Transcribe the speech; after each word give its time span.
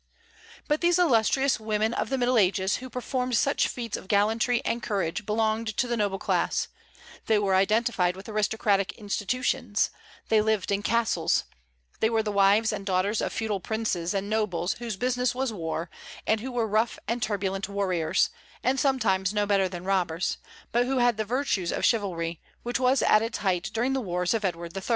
But 0.67 0.81
these 0.81 0.97
illustrious 0.97 1.59
women 1.59 1.93
of 1.93 2.09
the 2.09 2.17
Middle 2.17 2.39
Ages 2.39 2.77
who 2.77 2.89
performed 2.89 3.37
such 3.37 3.67
feats 3.67 3.95
of 3.95 4.07
gallantry 4.07 4.59
and 4.65 4.81
courage 4.81 5.27
belonged 5.27 5.77
to 5.77 5.87
the 5.87 5.95
noble 5.95 6.17
class; 6.17 6.69
they 7.27 7.37
were 7.37 7.53
identified 7.53 8.15
with 8.15 8.27
aristocratic 8.27 8.93
institutions; 8.93 9.91
they 10.29 10.41
lived 10.41 10.71
in 10.71 10.81
castles; 10.81 11.43
they 11.99 12.09
were 12.09 12.23
the 12.23 12.31
wives 12.31 12.73
and 12.73 12.83
daughters 12.83 13.21
of 13.21 13.31
feudal 13.31 13.59
princes 13.59 14.15
and 14.15 14.27
nobles 14.27 14.73
whose 14.79 14.97
business 14.97 15.35
was 15.35 15.53
war, 15.53 15.87
and 16.25 16.39
who 16.39 16.51
were 16.51 16.65
rough 16.65 16.97
and 17.07 17.21
turbulent 17.21 17.69
warriors, 17.69 18.31
and 18.63 18.79
sometimes 18.79 19.35
no 19.35 19.45
better 19.45 19.69
than 19.69 19.83
robbers, 19.83 20.39
but 20.71 20.87
who 20.87 20.97
had 20.97 21.17
the 21.17 21.25
virtues 21.25 21.71
of 21.71 21.85
chivalry, 21.85 22.41
which 22.63 22.79
was 22.79 23.03
at 23.03 23.21
its 23.21 23.37
height 23.37 23.69
during 23.71 23.93
the 23.93 24.01
wars 24.01 24.33
of 24.33 24.43
Edward 24.43 24.75
III. 24.75 24.81